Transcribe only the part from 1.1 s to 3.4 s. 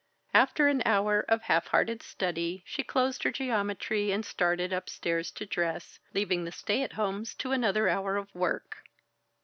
of half hearted study, she closed her